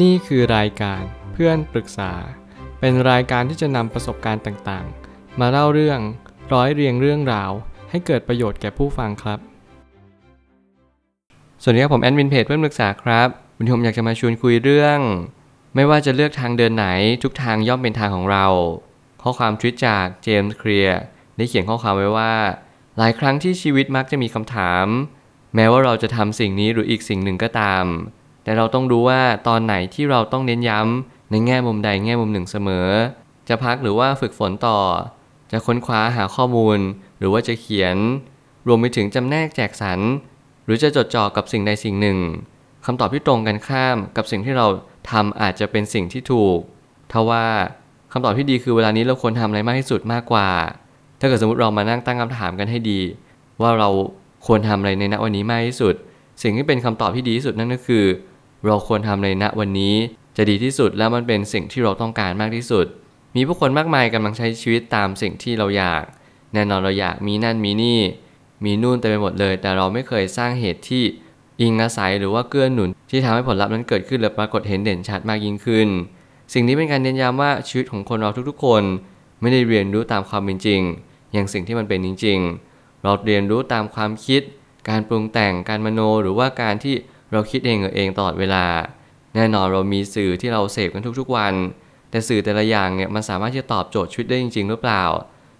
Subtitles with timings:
[0.00, 2.12] นี่คือรายการเพื่อนปรึกษา
[2.80, 6.00] เป็นรายการที่จะนำประสบการณ์ต่างๆ มาเล่าเรื่อง
[6.52, 7.50] ร้อยเรียงเรื่องราว
[7.90, 9.38] ให้เกิดประโยชน์แก่ผู้ฟังครับ
[11.62, 14.98] สวัสดีครับผมแอดมินเพจเพื่อนปรึกษาครับวันนี้ผมอยากจะมาชวนคุยเรื่อง
[15.74, 16.86] ไม่ว่าจะเลือกทางเดินไหน
[17.22, 18.46] ทุกทางย่อมเป็นทางของเรา
[19.22, 21.00] ข้อความทวิตจากเจมส์เคลียร์
[21.36, 22.34] ได้เขียนข้อความไว้ว่า
[22.98, 24.86] หลายครั้งที่ชีวิตมักจะมีคำถาม
[25.54, 27.84] แม้ว่าเราจะทำสิ่งนี้หรืออีกสิ่งหนึ่งก็ตาม
[28.44, 32.88] แต่เราต้องรู้ว่าตอนไหนที่เราต้องเน้นย้ำในแง่มุมใดแง่มุมหนึ่งเสมอ
[33.48, 34.78] จะพักหรือว่าฝึกฝนต่อ
[35.52, 36.78] จะค้นคว้าหาข้อมูล
[37.18, 37.96] หรือว่าจะเขียน
[38.66, 40.00] รวมไปถึงจำแนกแจกสรร
[40.64, 42.18] หรือจะจดจ่อกับสิ่งใดสิ่งหนึ่ง
[42.86, 44.66] คำตอบที่ตรงกันข้ามกับสิ่งที่เรา
[45.10, 46.58] ทำอาจจะเป็นสิ่งที่ถูก
[47.12, 47.44] ทว่า
[48.12, 50.48] คำตอบที่ดีคือเวลานี้เราควรทำอะไรมากที่สุดมากกว่า
[51.20, 53.00] ถ้าเกิดสมมติเรามานั่งตั้งคำถามกันให้ดี
[53.60, 53.88] ว่าเรา
[54.46, 55.94] ควรทำอะไรในณวันนี้มากที่สุด
[56.42, 58.04] สิ่งที่เป็นคำตอบที่ดีที่สุดนั่นก็คือ
[58.66, 59.94] เราควรทำในณวันนี้
[60.36, 62.86] จะดีที่สุดแล้วมันเป็นสิ่งที่เราต้องการมากที่สุด
[63.36, 66.02] มีผู้คนมากมายกำลังใช้ชีวิตตามสิ่งที่เราอยาก
[66.54, 68.00] แน่นอนเราอยากมีนั่นมีนี่
[68.64, 71.04] มีนู่นเต็มไปหมดเลย แต่เราไม่เคยสร้างเหตุที่
[71.60, 75.88] อิงอาศัยหรือว่าเกื้อหนุน ที่ทำให้ผลลัพธ์นั้นเกิดขึ้นและปรากฏเห็นเด่นชัดมากยิ่งขึ้น
[76.52, 78.82] สิ่งนี้เป็นการเน้นย้ำว่าชีวิตของคนเราทุกๆ คน
[79.40, 80.80] ไม่ได้เรียนรู้ตามความเป็นจริง
[81.32, 82.38] อย่างสิ่งที่มันเป็นจริง
[82.72, 84.42] ๆ เราเรียนรู้ตามความคิด
[84.88, 86.94] การปรุงแต่งการมโนหรือว่าการที่
[87.32, 88.64] เราคิดเองเออเองตลอดเวลา
[89.34, 91.54] แน่นอนเรามีสื่อที่เราเสพกันทุกๆวัน
[92.10, 95.04] แต่สื่อแต่ละอย่างเนี่ยมันสามารถที่จะตอบโจทย์ชีวิตได้จริง ๆ หรือเปล่า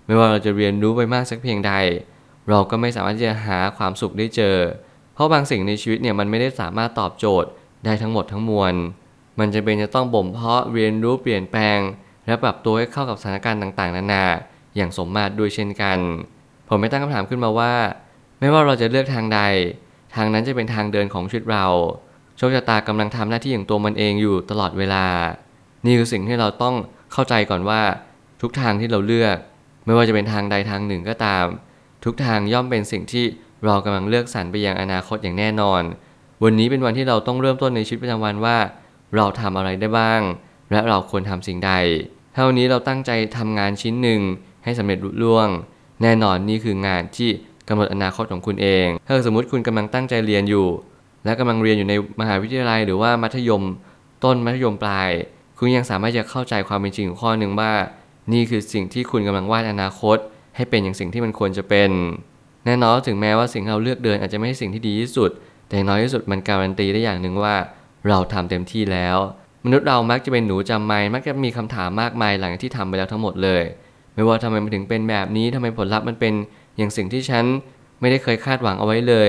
[0.06, 1.73] ไม่ว่าเราจะเรียนรู้ไปมากสักเพียงใด
[2.48, 4.56] เราก็ไม่สามารถที่จะหาความสุขได้เจอ
[5.15, 7.48] เพราะบางสิ่งในชีวิตเนี่ยมันไม่ได้สามารถตอบโจทย์
[7.84, 8.75] ได้ทั้งหมดทั้งมวล
[9.39, 11.78] มันจะเป็นจะต้องบ่มเพาะเรียนรู้เปลี่ยนแปลง
[12.27, 14.25] และปรับตัวให้เข้ากับสถานการณ์ต่างๆ นานา
[14.77, 15.98] อย่างสมมาตรด้วยเช่นกัน
[16.69, 17.73] ผมไม่ตั้งคำถามขึ้นมาว่า
[18.41, 19.41] ไม่ว่าเราจะเลือกทางใด
[20.17, 21.67] ทางนั้นจะเป็นทางเดินของชีวิตเรา
[22.37, 25.07] โชคชะตากำลังทำหน้าที่อย่างตัวมันเองอยู่ตลอดเวลา
[25.87, 26.75] นี่คือสิ่งที่เราต้อง
[27.13, 27.81] เข้าใจก่อนว่า
[28.43, 29.37] ทุกทางที่เราเลือก
[29.85, 31.45] ไม่ว่าจะเป็นทางใดทางหนึ่งก็ตาม
[32.05, 33.25] ทุกทางย่อมเป็นสิ่งที่
[33.65, 35.83] เรากำลังเลือกสรรไปยังอนาคตอย่างแน่นอน
[36.43, 38.56] วันนี้เป็นวันที่เราต้องเริ่มต้นในชีวิตประจำวันว่า
[39.17, 40.21] เราทำอะไรได้บ้าง
[40.71, 41.72] และเราควรทำสิ่งใด
[42.34, 44.21] ถ้าวันนี้เราตั้งใจทำงานชิ้นหนึ่ง
[44.65, 45.49] ให้สำเร็จลุล่วง
[46.03, 47.31] แน่นอนนี่คืองานที่
[47.69, 50.67] กำหนดอนาคตของคุณเอง ถ้าสมมติคุณกำลังตั้งใจเรียนอยู่
[51.25, 53.62] และกำลังเรียนอยู่ในมหาวิทยาลัย หรือว่ามัธยม
[54.25, 55.11] ต้นมัธยมปลาย
[55.59, 57.72] คุณยังสามารถจะเข้าใจความเป็นจริงของข้อหนึ่งว่า
[58.33, 60.19] นี่คือสิ่งที่คุณกำลังวาดอนาคต
[60.56, 61.91] ให้เป็นอย่างสิ่งที่มันควรจะเป็น
[62.67, 65.31] แน่นอนถึงแม้ว่าสิ่งที่เราเลือกเดินอาจจะไม่ใช่สิ่งที่ดีที่สุด
[65.69, 67.55] แต่น้อยที่สุดมันการันตีได้อย่างหนึ่งว่า
[68.09, 69.17] เราทำเต็มที่แล้ว
[69.65, 73.62] มนุษย์เรามักจะเป็นหนูจำไม่มักจะมีคำถามมากมายหลังที่ทำไปแล้วทั้งหมดเลย
[74.15, 76.34] ไม่ว่าทำไมมันถึงเป็นแบบนี้ทำไมผลลัพธ์มันเป็น
[76.77, 77.44] อย่างสิ่งที่ฉัน
[78.00, 79.28] ไม่ได้เคยคาดหวังเอาไว้เลย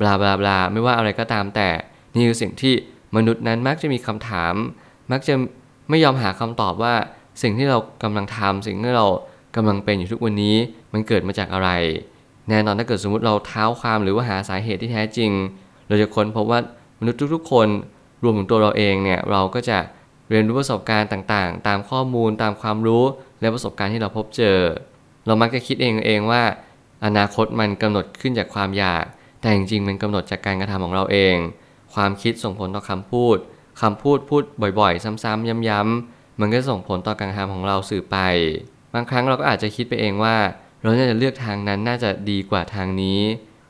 [0.00, 1.68] บลาบลาบลาไม่ว่าอะไรก็ตามแต่
[2.14, 2.74] นี่คือสิ่งที่
[3.16, 4.54] มนุษย์นั้นมักจะมีคำถาม
[5.12, 5.34] มักจะ
[5.90, 6.94] ไม่ยอมหาคำตอบว่า
[7.42, 9.06] สิ่งที่เรากำลังทำสิ่งที่เรา
[9.56, 10.56] กำลังเป็นอยู่ทุกวันนี้
[10.92, 11.70] มันเกิดมาจากอะไร
[12.48, 15.30] แน่นอนถ้าเกิดสมมติเราเท้าความหรือว่าหาสาเหตุที่แท้จริง
[15.88, 16.60] เราจะค้นพบว่า
[17.00, 17.68] มนุษย์ทุกๆ คน
[18.22, 19.78] รวมถึงตัวเราเองเนี่ยเราก็จะ
[20.30, 23.04] เรียนรู้ประสบการณ์ต่างๆ ตามข้อมูลตามความรู้
[23.40, 24.58] และประสบการณ์ที่เราพบเจอ
[25.26, 26.42] เรามักจะคิดเองเองว่า
[27.04, 29.04] อนาคตมันกำหนดขึ้นจากความอยาก
[29.40, 31.36] แต่จริงๆ มันกำหนดจากการกระทำของเราเอง
[31.94, 33.36] ความคิดส่งผลต่อคำพูด
[33.80, 34.42] คำพูดพูด
[34.80, 38.16] บ่อยๆ ซ้ำๆย้ำๆ มันก็ส่งผลต่อการกระทำของเราสื่อไป
[38.94, 40.36] บางครั้งเราก็อาจจะคิดไปเองว่า
[40.82, 43.20] เราน่าจะเลือกทางนั้นน่าจะดีกว่าทางนี้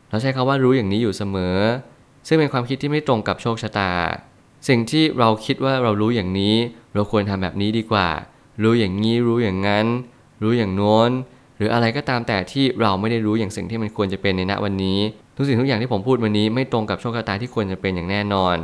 [0.09, 1.59] เราใช้คาว่ารู้อย่างนี้อยู่เสมอ
[2.27, 3.93] ซึ่งเป็นความคิดที่ไม่ตรงกับโชคชะตา
[4.69, 6.57] สิ่งที่เราคิดว่าเรารู้อย่างนี้
[6.95, 8.09] เราควรทำแบบนี้ดีกว่า
[8.63, 9.87] รู้อย่างนี้รู้อย่างนั้น
[10.43, 11.11] รู้อย่างโน้น
[11.65, 14.99] รืออะไรก็ตามแต่ที่เราไม่ได้รู้อย่างสิ่งที่มันควรจะเป็นในณวันนี้
[15.37, 18.57] ทุกสิ่งทุกอย่างที่ผมพูดวันนี้ไม่ตรงกับโชคชะตาที่ควรจะเป็นอย่างแน่นอน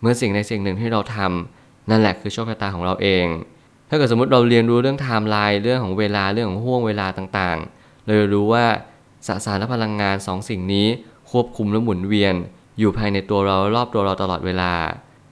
[0.00, 3.26] เมื่อสิ่งใดสิ่งหนึ่งที่เราทำนั่นแหละคือโชคชะตาของเราเอง
[3.88, 8.64] ถ้าเกิดสมมติเราเรียนรู้เรื่องไทม์ไลน์เรื่องของเวลาเรื่องของห่วงเวลาต่างๆเราจะรู้ว่า
[9.26, 10.86] สสารและพลังงานสองสิ่งนี้
[11.30, 12.34] ควบคุมและหมุนเวียน
[12.78, 14.72] อยู่ภายในตัวเรารอบตัวเราตลอดเวลา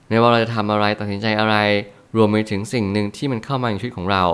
[0.09, 1.57] ไม่ว่าเราจะทำอะไรตัดสินใจอะไร
[2.17, 4.25] รวมไปถึงสิ่งหนึ่งที่มันเข้ามาในชีวิตของเรา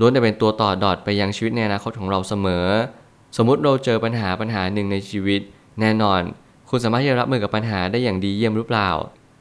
[0.00, 2.66] ล้วนแต่เป็นตัวต่อดอดไปยังชีวิตในอนาคตของเราเสมอ
[3.36, 5.40] สมมุติเราเจอปัญหาปัญหาหนึ่งในชีวิต
[5.80, 6.20] แน่นอน
[6.70, 8.90] คุณสามารถที่จะรับมือกับปัญหาได้อย่างดีเยี่ยมหรือเปล่า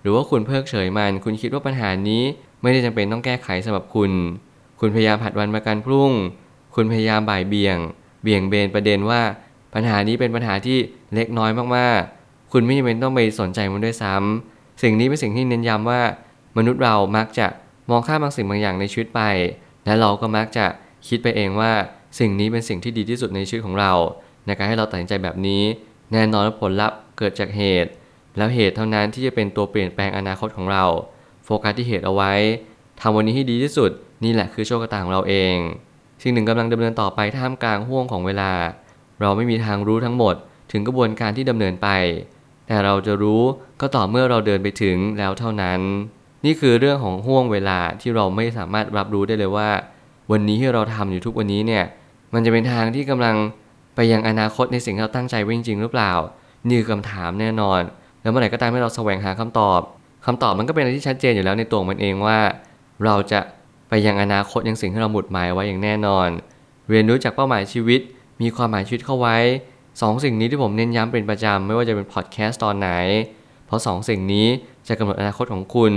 [0.02, 2.24] หรือว่าคุณเพิกเฉยมัน คุณคิดว่าปัญหานี้
[2.62, 4.12] ไม่ได้จำเป็นต้องแก้ไขสำหรับคุณ
[4.80, 6.12] คุณพยายามผัดวันประกันพรุ่ง
[6.76, 7.78] คุณพยายามบ่ายเบี่ยง
[8.24, 9.22] เบี่ยงเบนประเด็นว่า
[9.74, 10.78] ปัญหานี้เป็นปัญหาที่
[11.14, 16.02] เล็กน้อยมากๆ คุณไม่จำเป็นต้องไปสนใจมันด้วยซ้ำสิ่งนี้เป็นสิ่งที่เน้นย้ำว่า
[16.58, 17.48] มนุษย์เรามักจะ
[17.90, 19.22] มองข้ามบางสิ่งบางอย่างในชีวิตไป
[19.86, 20.66] และเราก็มักจะ
[21.08, 21.72] คิดไปเองว่า
[22.20, 23.92] สิ่งนี้เป็นสิ่งที่ดีที่สุดในชีวิตของเรา
[24.46, 25.64] ในการให้เราตัดสินใจแบบนี้
[26.12, 27.92] แน่นอนว่าผลลัพธ์เกิดจากเหตุ
[28.38, 30.84] แล้วเหตุเท่านั้นที่จะเป็นตัวเปลี่ยนแปลงอนาคตของเรา
[31.46, 32.34] โฟกัสที่เหตุเอาไว้
[33.02, 33.92] ทำวันนี้ให้ดีที่สุด
[34.24, 35.56] นี่แหละคือโชคชะตาของเราเอง
[36.22, 38.52] สิ่งหนึ่งกำลังดำเนินต่อไปท่ามกลางห่วงของเวลา
[39.22, 40.36] เราไม่มีทางรู้ทั้งหมด
[40.72, 41.90] ถึงกระบวนการที่ดำเนินไป
[42.68, 43.42] แต่เราจะรู้
[43.82, 45.80] ก็ต่อเมื่อเราเดินไปถึงแล้วเท่านั้น
[46.46, 49.70] นี่คือเรื่องของห่วงเวลาที่เราไม่สามารถรับรู้ได้เลยว่า
[50.32, 51.84] วันนี้ที่เราทำอยู่ทุกวันนี้เนี่ย
[52.34, 53.36] มันจะเป็นทางที่กำลัง
[53.96, 56.12] ไปยังอนาคตในสิ่งที่เราตั้งใจไว้จริงหรือเปล่า
[56.68, 57.82] นี่คือคำถามแน่นอน
[58.22, 59.82] แล้วเมื่อไหร่ก็ตามที่เราแสวงหาคำตอบ
[60.26, 62.38] คำตอบมันก็เป็นอะไรที่ชัดเจนอยู่แล้วในตัวมันเองว่า
[63.06, 63.40] เราจะ
[63.90, 66.28] ไปยังอนาคตยังสิ่งที่เราหมุดหมายไว้อย่างแน่นอน
[66.90, 68.02] เรียนรู้จากเป้าหมายชีวิต
[68.42, 69.38] มีความหมายชีวิตเข้าไว้
[70.02, 72.90] สองสิ่งนี้ที่ผมเน้นย้ำเป็นประจำไม่ว่าจะเป็นพอดแคสต์ตอนไหน
[73.66, 74.48] เพราะสองสิ่งนี้
[74.88, 75.94] จะกำหนดอนาคตของคุณ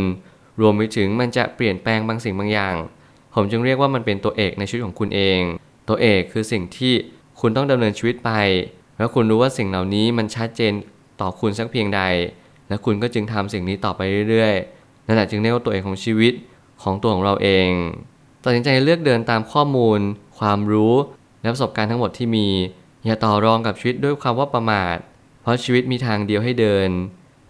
[0.60, 2.76] รวมไปถึงมันจะเปลี่ยนแปลงบางสิ่งบางอย่าง
[3.34, 5.40] ผมจึงเรียกว่ามันเป็นตัวเอกในชีวิตของคุณเอง
[5.88, 6.94] ตัวเอกคือสิ่งที่
[7.40, 8.30] คุณต้องดำเนินชีวิตไป
[8.98, 10.72] แล้วคุณรู้ว่าสิ่งเหล่านี้มันชัดเจน
[11.20, 12.00] ต่อคุณสักเพียงใด
[12.68, 14.00] และคุณก็จึงทำสิ่งนี้ต่อไป
[14.30, 16.32] เรื่อยๆ นั่นแหละจึงเรียกว่าตัวเอกของชีวิต
[16.82, 17.68] ของตัวของเราเอง
[18.44, 19.98] ตัดสินใจเลือกเดินตามข้อมูล
[20.38, 20.94] ความรู้
[21.40, 22.46] และประสบการณ์ทั้งหมดที่มี
[23.04, 24.96] อย่าต่อรองกับชีวิตด้วยความว่าประมาท
[25.42, 26.88] เพราะชีวิตมีทางเดียวให้เดิน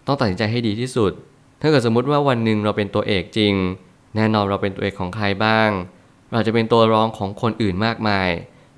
[0.05, 1.11] ต้องตัดสินใจให้ดีที่สุด
[1.61, 3.53] ถ้าเกิดสมมติว่าวันหนึ่งเราเป็นตัวเอกจริง
[4.15, 5.69] แน่นอนเราเป็นตัวเอกของใครบ้าง
[6.33, 8.29] เราจะเป็นตัวรองของคนอื่นมากมาย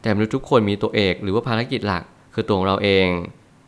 [0.01, 2.03] แต่มนุษย์ทุกคนมีตัวเอกหรือว่าภารกิจหลัก
[2.33, 3.07] คือตัวของเราเอง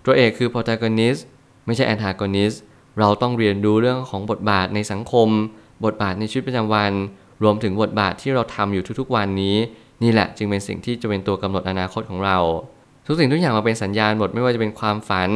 [0.05, 1.21] ตัวเอกคือ protagonist
[1.65, 2.57] ไม่ใช่ antagonist
[2.99, 5.27] เราต้องเรียนรู้เรื่องของบทบาทในสังคม
[5.85, 6.91] บทบาทในชีวิตประจำวัน
[7.43, 9.57] รวมถึงบทบาทที่เราทำอยู่ทุกๆวันนี้
[10.03, 12.37] นี่แหละจึงเป็นสิ่งที่จะเป็นตัวกำหนดอนาคตของเรา
[13.07, 15.29] ทุกสิ่งทุกอย่างมาเป็นสัญญาณหมดไม่ว่าจะเป็นความฝัน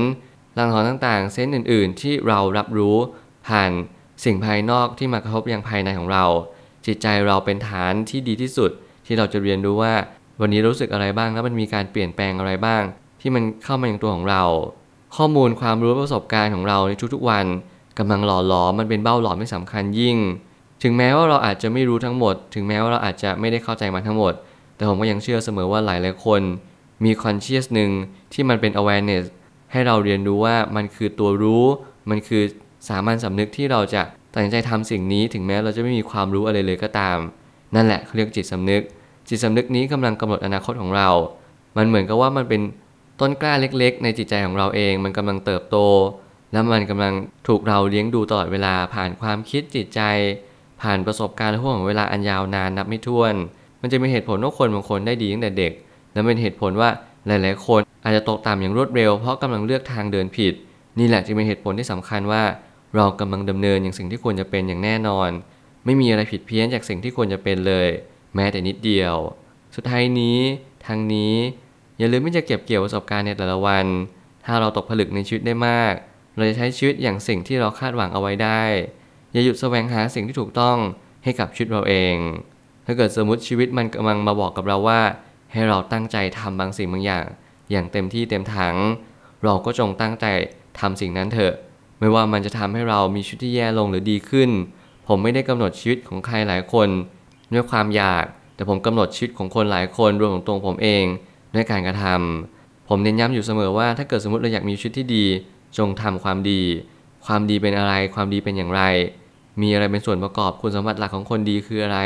[0.58, 2.98] ลังหอนต่างๆ เส้นอื่นๆ ที่เรารับรู้
[3.48, 3.72] ผ่าน
[4.26, 6.26] สิ่งภายนอกที่มากระทบยังภายในของเรา
[6.86, 8.72] จิตใจเราเป็นฐานที่ดีที่สุด
[9.06, 9.94] ที่เราจะเรียนรู้ว่า
[10.42, 12.84] วันนี้รู้สึกอะไรบ้างแล้วมันมีการเปลี่ยนแปลงอะไรบ้าง
[13.22, 14.44] ที่มันเข้ามาอย่างตัวของเรา
[15.16, 17.46] ข้อมูลความรู้ประสบการณ์ของเราในทุกๆวัน
[18.00, 20.18] กำลังหล่อหลอมมันเป็นเบ้าหลอมที่สำคัญยิ่ง
[20.84, 24.34] ถึงแม้ว่าเราอาจจะไม่รู้ทั้งหมด ถึงแม้ว่าเราอาจจะไม่ได้เข้าใจมันทั้งหมด
[24.76, 26.42] แต่ผมก็ยังเชื่อเสมอว่าหลายหลายคน
[27.04, 27.92] มี conscious หนึ่ง
[28.34, 29.26] ที่มันเป็น awareness
[29.72, 31.64] ให้เราเรียนรู้ว่ามันคือตัวรู้
[32.10, 32.44] มันคือ
[32.88, 34.02] สามัญสำนึกที่เราจะ
[34.34, 37.18] ตัดสินใจทำสิ่งนี้ถึงแม้เราจะไม่มีความรู้อะไรเลยก็ตาม
[37.76, 38.82] นั่นแหละเขาเรียกจิตสำนึก
[39.30, 41.10] จิตสำนึกนี้กำลังกำหนดอนาคตของเรา
[41.78, 42.62] มันเหมือนกับว่ามันเป็น
[43.20, 45.78] ต้นกล้าเล็กๆ ในจิตใจของเราเอง มันกำลังเติบโต
[46.52, 47.14] แล้วมันกำลัง
[47.48, 50.02] ถูกเราเลี้ยงดูตลอดเวลาผ่านความคิดจิตใจ
[50.82, 53.34] ผ่านประสบการณ์ห่วงเวลาอันยาวนานนับไม่ถ้วน
[53.82, 55.74] มันจะมีเหตุผลว่าคนบางคนได้ดีตั้งแต่เด็ก
[56.14, 56.90] และเป็นเหตุผลว่า
[57.28, 60.54] หลาย ๆ คนอาจจะตกต่ำอย่างรวดเร็วเพราะกำลังเลือกทางเดินผิด
[61.00, 62.44] นี่แหละจึงเป็นเหตุผลที่สำคัญว่า
[62.96, 65.30] เรากำลังดำเนินอย่างสิ่งที่ควรจะเป็นอย่างแน่นอน
[65.86, 67.88] ไม่มีอะไรผิดเพี้ยนจากสิ่งที่ควรจะเป็นเลย
[68.36, 69.16] แม้แต่นิดเดียว
[69.76, 70.40] สุดท้ายนี้
[70.86, 71.34] ทางนี้
[71.98, 73.86] อย่าลืมที่จะเก็บเกี่ยวประสบการณ์ในแต่ละวัน
[74.46, 75.94] ถ้าเราตกผลึกในชีวิตได้มาก
[76.36, 78.64] เราจะใช้ชีวิตอย่างสิ่งที่เราคาดหวังเอาไว้ได้
[79.32, 80.78] อย่าหยุดแสวงหาสิ่งที่ถูกต้อง
[81.24, 82.16] ให้กับชีวิตเราเอง
[82.86, 85.02] ถ้าเกิดสมมติชีวิตมันกำลังมาบอกกับเราว่า
[85.52, 87.26] ให้เราตั้งใจทำบางสิ่งบางอย่าง
[87.72, 88.76] อย่างเต็มที่เต็มถัง
[89.44, 90.26] เราก็จงตั้งใจ
[90.80, 91.54] ทำสิ่งนั้นเถอะ
[92.00, 94.50] ไม่ว่ามันจะทำให้เรามีชีวิตที่แย่ลงหรือดีขึ้น
[95.08, 96.88] ผมไม่ได้กำหนดชีวิตของใครหลายคน
[97.54, 98.26] ด้วยความอยาก
[98.56, 101.06] แต่ผมกำหนดชีวิตของคนหลายคนรวมถึงตัวผมเอง
[101.56, 105.26] ด้วยการกระทำผมเน้นย้ำอยู่เสมอว่าถ้าเกิดสมมติเราอยากมีชีวิตที่ดี
[105.78, 106.62] จงทำความดี
[107.26, 108.82] ความดีเป็นอะไร ความดีเป็นอย่างไร
[109.62, 112.00] มีอะไรเป็นส่วนประกอบคุณสมบัติหลักของคนดีคืออะไร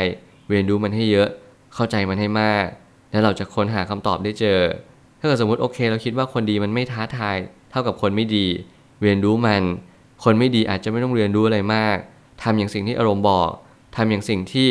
[0.48, 1.28] เรียนรู้มันให้เยอะ
[1.74, 2.64] เข้าใจมันให้มาก
[3.10, 4.60] แล้วเราจะค้นหาคำตอบได้เจอ
[5.18, 7.36] ถ้าเกิดสมมติโอเค เราคิดว่าคนดีมันไม่ท้าทาย
[7.70, 8.46] เท่ากับคนไม่ดี
[9.02, 9.62] เรียนรู้มัน
[10.24, 11.96] คนไม่ดีอาจจะไม่ต้องเรียนรู้อะไรมาก
[12.42, 13.50] ทำอย่างสิ่งที่อารมณ์บอก
[13.96, 14.68] ทำอย่างสิ่งที่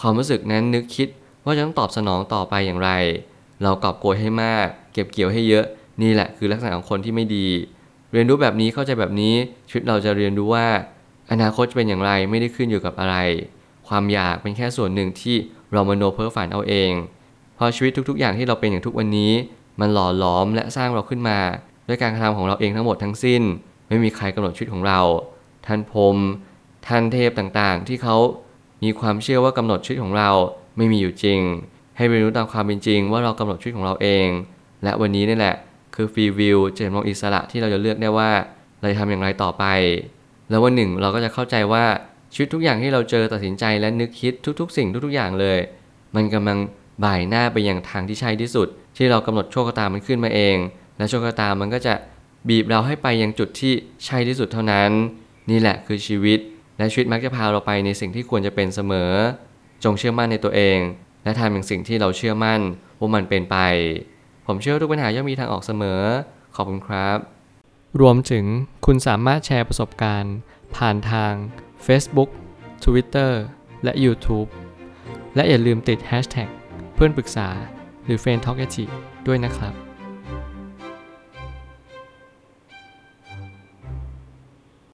[0.00, 1.08] ความรู้สึกนั้นนึกคิด
[1.44, 2.90] ว่าจะต้องตอบสนองต่อไปอย่างไร
[3.62, 5.64] เรากอบโกยให้มาก เก็บเกี่ยวให้เยอะ
[6.02, 7.46] นี่แหละคือลักษณะของคนที่ไม่ดี
[8.12, 9.34] เรียนรู้แบบนี้เข้าใจแบบนี้
[9.68, 10.66] ชีวิตเราจะเรียนรู้ว่า
[11.32, 13.16] อนาคตจะเป็นอย่างไรไม่ได้ขึ้นอยู่กับอะไร
[13.88, 15.36] ความอยากเป็นแค่ส่วนหนึ่งที่
[15.72, 16.92] เรามโนเพ้อฝันเอาเอง
[17.54, 19.32] เพราะชีวิตทุกๆ อย่างที่เราเป็นอย่างทุกวันนี้
[19.80, 21.38] มันหล่อหลอมและสร้างเราขึ้นมา
[21.88, 23.42] ด้วยการกระทำของเราเองทั้งหมดทั้งสิ้น
[23.88, 25.00] ไม่มีใครกำหนดชีวิตของเรา
[25.66, 26.16] ท่านพรม
[26.86, 28.16] ท่านเทพต่างๆ ที่เขา
[28.84, 30.30] มีความเชื่อว่ากำหนดชีวิตของเรา
[30.76, 31.40] ไม่มีอยู่จริง
[31.96, 34.26] ให้เรียนรู้ตามความเป็นจริง ว่าเรากำหนดชีวิตของเราเอง
[34.84, 35.56] และวันนี้นี่แหละ
[35.94, 38.30] คือฟรีวิวเจนมองอิสระที่เราจะเลือกได้ว่า
[38.80, 39.64] เราจะทำอย่างไรต่อไป
[40.50, 41.84] แล้ววันหนึ่งเราก็จะเข้าใจว่า
[42.32, 45.58] ชีวิตทุกอย่างที่เราเจอตัดสินใจและนึกคิดทุก ๆ สิ่งทุก ๆ อย่างเลย
[46.14, 46.58] มันกำลัง
[47.04, 50.56] บ่ายหน้าไปอยังทางที่ใช่ที่สุด ที่เรากำหนดโชคชะตามันขึ้นมาเอง
[50.98, 51.94] และโชคชะตามันก็จะ
[52.48, 53.72] บีบเราให้ไปยังจุดที่
[54.04, 54.90] ใช่ที่สุดเท่านั้น
[55.50, 56.38] นี่แหละคือชีวิต
[56.78, 59.12] และชีวิตมักจะพาเราไปในสิ่งที่ควรจะเป็นเสมอ
[59.84, 60.78] จงเชื่อมั่นในตัวเอง
[61.22, 62.60] และทำอย่างสิ่งที่เราเชื่อมั่น
[62.98, 63.56] ว่ามันเป็นไป
[64.46, 66.02] ผมเชื่อทุกปัญหาย่อมมีทางออกเสมอ
[66.54, 67.18] ขอบคุณครับ
[68.00, 68.44] รวมถึง
[68.86, 70.34] คุณสามารถแชร์ประสบการณ์
[70.76, 71.32] ผ่านทาง
[71.86, 72.30] Facebook
[72.84, 73.32] Twitter
[73.84, 74.48] และ YouTube
[75.34, 76.48] และอย่าลืมติด Hashtag
[76.94, 77.48] เพื่อนปรึกษา
[78.04, 78.66] หรือ f r ร e n d t a l k a
[79.26, 79.87] ด้วยนะครับ